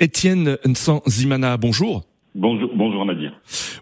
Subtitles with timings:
[0.00, 2.04] Étienne Nsan-Zimana, bonjour.
[2.36, 3.32] Bonjour, bonjour Nadir.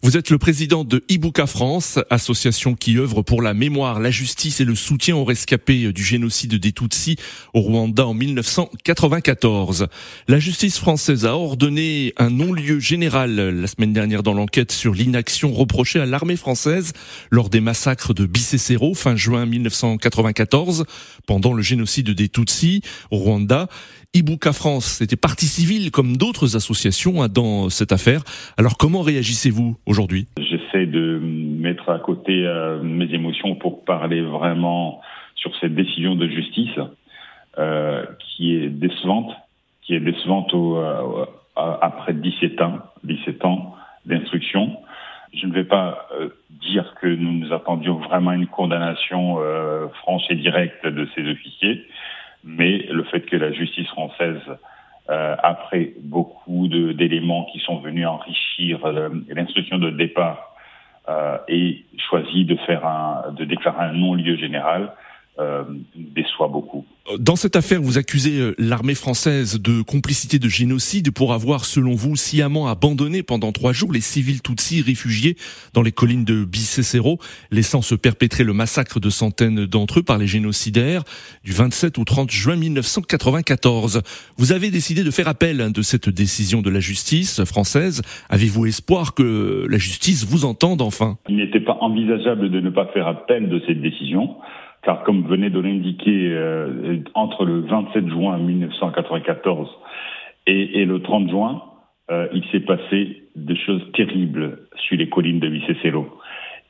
[0.03, 4.63] Vous êtes le président de Ibuka France, association qui œuvre pour la mémoire, la justice
[4.63, 7.17] et le soutien aux rescapés du génocide des Tutsis
[7.53, 9.89] au Rwanda en 1994.
[10.27, 15.53] La justice française a ordonné un non-lieu général la semaine dernière dans l'enquête sur l'inaction
[15.53, 16.95] reprochée à l'armée française
[17.31, 20.87] lors des massacres de Bicécero fin juin 1994
[21.27, 22.81] pendant le génocide des Tutsis
[23.11, 23.69] au Rwanda.
[24.17, 28.23] Ibuka France était partie civile comme d'autres associations hein, dans cette affaire.
[28.57, 30.27] Alors comment réagissez-vous aujourd'hui?
[30.39, 35.03] J'essaie de mettre à côté euh, mes émotions pour parler vraiment
[35.35, 36.79] sur cette décision de justice
[37.59, 39.33] euh, qui est décevante,
[39.83, 43.75] qui est décevante au, euh, après 17 ans, 17 ans
[44.07, 44.79] d'instruction.
[45.35, 46.09] Je ne vais pas
[46.63, 49.37] dire que nous nous attendions vraiment à une condamnation
[50.01, 51.85] franche et directe de ces officiers
[52.47, 54.41] mais le fait que la justice française,
[55.11, 58.81] euh, après beaucoup d'éléments qui sont venus enrichir
[59.29, 60.55] l'instruction de départ,
[61.09, 64.93] euh, ait choisi de faire un, de déclarer un non-lieu général,
[65.39, 66.85] euh, déçoit beaucoup.
[67.21, 71.95] Dans cette affaire, vous accusez euh, l'armée française de complicité de génocide pour avoir, selon
[71.95, 75.37] vous, sciemment abandonné pendant trois jours les civils Tutsis réfugiés
[75.73, 77.19] dans les collines de Bicécero,
[77.51, 81.05] laissant se perpétrer le massacre de centaines d'entre eux par les génocidaires
[81.45, 84.03] du 27 au 30 juin 1994.
[84.37, 88.03] Vous avez décidé de faire appel hein, de cette décision de la justice française.
[88.31, 91.19] Avez-vous espoir que la justice vous entende enfin?
[91.29, 94.37] Il n'était pas envisageable de ne pas faire appel de cette décision
[94.87, 99.69] car comme venait de l'indiquer, euh, entre le 27 juin 1994
[100.47, 101.61] et, le 30 juin,
[102.13, 106.07] euh, il s'est passé des choses terribles sur les collines de Vicecelo.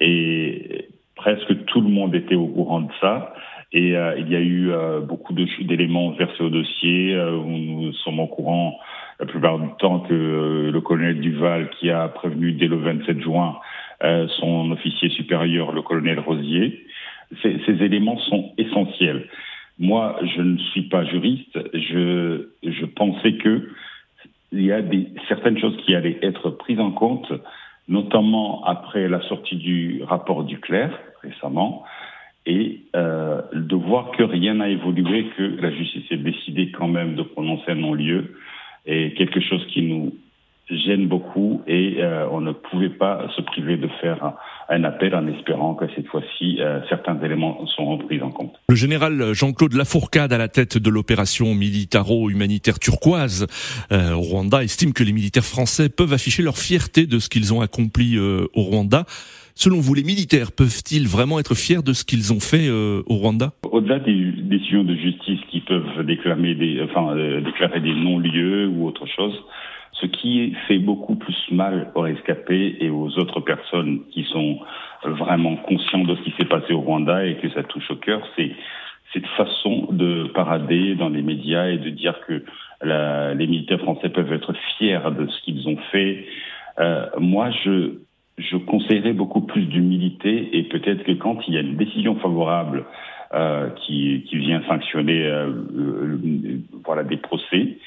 [0.01, 3.35] Et presque tout le monde était au courant de ça.
[3.73, 4.73] Et euh, il y a eu
[5.07, 7.15] beaucoup d'éléments versés au dossier.
[7.15, 8.79] nous sommes au courant
[9.21, 13.57] la plupart du temps que le colonel Duval, qui a prévenu dès le 27 juin
[14.01, 16.87] son officier supérieur, le colonel Rosier,
[17.43, 19.29] ces, éléments sont essentiels.
[19.79, 21.59] Moi, je ne suis pas juriste.
[21.75, 23.69] Je, je pensais que
[24.53, 27.31] il y a des, certaines choses qui allaient être prises en compte,
[27.89, 31.85] notamment après la sortie du rapport du clerc récemment,
[32.47, 37.17] et euh, de voir que rien n'a évolué, que la justice est décidée quand même
[37.17, 38.37] de prononcer un non-lieu,
[38.87, 40.15] et quelque chose qui nous
[40.71, 44.33] gêne beaucoup et euh, on ne pouvait pas se priver de faire
[44.69, 48.55] un, appel en espérant que cette fois-ci euh, certains éléments seront pris en compte.
[48.69, 53.47] Le général Jean-Claude Lafourcade à la tête de l'opération militaro-humanitaire turquoise
[53.93, 57.53] euh, au Rwanda estime que les militaires français peuvent afficher leur fierté de ce qu'ils
[57.55, 59.05] ont accompli au Rwanda.
[59.55, 63.53] Selon vous, les militaires peuvent-ils vraiment être fiers de ce qu'ils ont fait au Rwanda?
[63.71, 69.07] Au-delà des décisions de justice qui peuvent déclamer des, enfin, déclarer des non-lieux ou autre
[69.07, 69.35] chose,
[70.01, 74.59] ce qui fait beaucoup plus mal aux rescapés et aux autres personnes qui sont
[75.05, 78.21] vraiment conscients de ce qui s'est passé au Rwanda et que ça touche au cœur,
[78.37, 78.53] c'est
[79.13, 82.45] cette façon de parader dans les médias et de dire que
[82.83, 86.27] les militaires français peuvent être fiers de ce qu'ils ont fait.
[86.79, 87.93] Euh, moi, je,
[88.37, 92.85] je conseillerais beaucoup plus d'humilité et peut-être que quand il y a une décision favorable
[93.35, 96.19] euh, qui, qui vient sanctionner euh, euh
[96.85, 97.79] voilà des procès,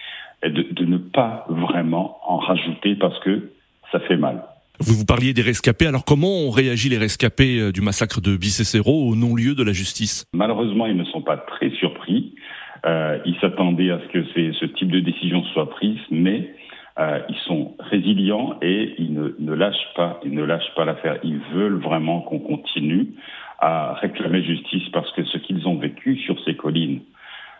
[0.43, 3.51] de, de, ne pas vraiment en rajouter parce que
[3.91, 4.43] ça fait mal.
[4.79, 8.37] Vous vous parliez des rescapés, alors comment ont réagi les rescapés euh, du massacre de
[8.37, 10.25] Bicécero au non-lieu de la justice?
[10.33, 12.35] Malheureusement, ils ne sont pas très surpris.
[12.85, 14.23] Euh, ils s'attendaient à ce que
[14.53, 16.53] ce type de décision soit prise, mais
[16.99, 21.17] euh, ils sont résilients et ils ne, ne, lâchent pas, ils ne lâchent pas l'affaire.
[21.23, 23.13] Ils veulent vraiment qu'on continue
[23.59, 27.01] à réclamer justice parce que ce qu'ils ont vécu sur ces collines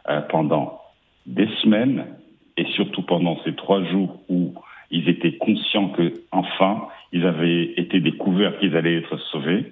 [0.10, 0.82] euh, pendant
[1.26, 2.06] des semaines,
[2.60, 4.54] et surtout pendant ces trois jours où
[4.92, 9.72] ils étaient conscients que enfin ils avaient été découverts qu'ils allaient être sauvés.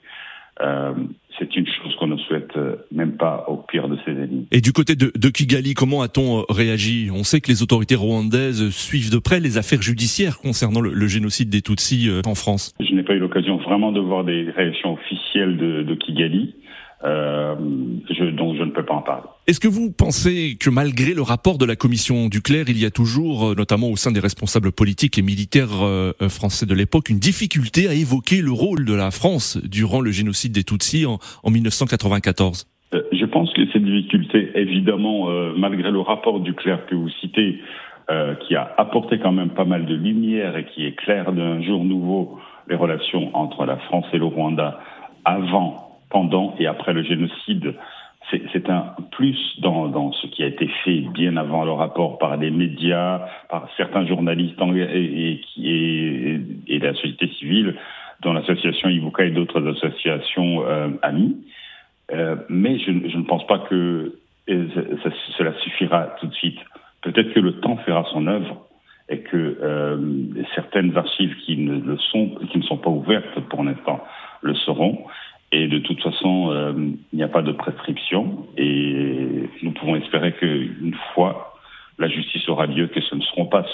[0.61, 0.93] Euh,
[1.39, 4.47] c'est une chose qu'on ne souhaite euh, même pas au pire de ces ennemis.
[4.51, 7.09] Et du côté de, de Kigali, comment a-t-on euh, réagi?
[7.13, 11.07] On sait que les autorités rwandaises suivent de près les affaires judiciaires concernant le, le
[11.07, 12.73] génocide des Tutsis en France.
[12.79, 16.55] Je n'ai pas eu l'occasion vraiment de voir des réactions officielles de, de Kigali
[17.03, 17.55] euh,
[18.09, 19.28] je, donc je ne peux pas en parler.
[19.45, 22.91] Est-ce que vous pensez que malgré le rapport de la commission Duclerc, il y a
[22.91, 27.09] toujours, euh, notamment au sein des responsables politiques et militaires euh, euh, français de l'époque,
[27.09, 31.19] une difficulté à évoquer le rôle de la France durant le génocide des Tutsis en,
[31.44, 32.68] en 1994
[33.12, 35.28] Je pense que cette difficulté, évidemment,
[35.58, 37.59] malgré le rapport Duclerc que vous citez,
[38.47, 41.84] qui a apporté quand même pas mal de lumière et qui est clair d'un jour
[41.84, 42.40] nouveau
[42.70, 44.79] les relations entre la France et le Rwanda
[45.26, 47.76] avant pendant et après le génocide,
[48.32, 52.52] c'est un plus dans, ce qui a été fait bien avant le rapport par les
[52.52, 55.40] médias, par certains journalistes et,
[56.79, 57.76] la société civile,
[58.22, 61.37] dont l'association Ibuka et d'autres associations euh, amies.
[62.11, 64.16] Euh, mais je, je, ne pense pas que
[64.49, 64.67] euh,
[65.37, 66.59] cela suffira tout de suite.
[67.02, 68.66] Peut-être que le temps fera son œuvre
[69.09, 69.97] et que euh,
[70.55, 74.03] certaines archives qui ne le sont, qui ne sont pas ouvertes pour l'instant,
[74.41, 75.05] le seront.
[75.52, 76.73] Et de toute façon, euh,
[77.14, 81.53] il n'y a pas de prescription et nous pouvons espérer qu'une fois
[81.99, 83.66] la justice aura lieu, que ce ne seront pas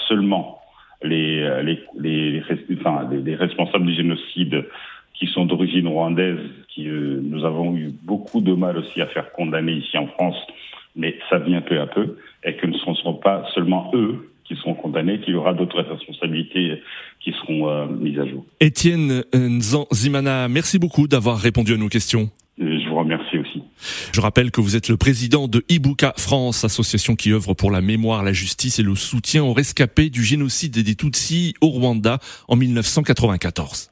[1.12, 1.62] euh,
[1.96, 4.64] les, responsables du génocide
[5.14, 9.30] qui sont d'origine rwandaise, qui euh, nous avons eu beaucoup de mal aussi à faire
[9.32, 10.36] condamner ici en France,
[10.96, 14.56] mais ça vient peu à peu, et que ce ne seront pas seulement eux qui
[14.56, 16.82] seront condamnés, qu'il y aura d'autres responsabilités
[17.20, 18.44] qui seront euh, mises à jour.
[18.60, 22.30] Étienne Nzan-Zimana, merci beaucoup d'avoir répondu à nos questions.
[24.12, 27.80] Je rappelle que vous êtes le président de Ibuka France, association qui œuvre pour la
[27.80, 32.18] mémoire, la justice et le soutien aux rescapés du génocide des Tutsis au Rwanda
[32.48, 33.90] en 1994.